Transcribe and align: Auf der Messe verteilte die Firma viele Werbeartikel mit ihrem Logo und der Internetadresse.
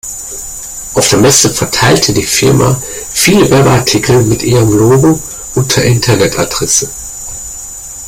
Auf 0.95 1.09
der 1.09 1.19
Messe 1.19 1.47
verteilte 1.47 2.11
die 2.11 2.23
Firma 2.23 2.73
viele 3.13 3.47
Werbeartikel 3.51 4.23
mit 4.23 4.41
ihrem 4.41 4.71
Logo 4.71 5.21
und 5.53 5.75
der 5.77 5.83
Internetadresse. 5.83 6.89